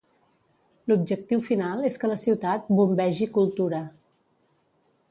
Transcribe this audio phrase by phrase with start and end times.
[0.91, 3.85] L'objectiu final és que la ciutat "bombegi" cultura.